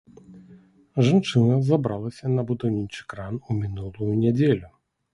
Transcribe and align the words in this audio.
Жанчына 1.07 1.59
забралася 1.69 2.33
на 2.39 2.49
будаўнічы 2.51 3.01
кран 3.15 3.33
у 3.49 3.63
мінулую 3.63 4.13
нядзелю. 4.27 4.77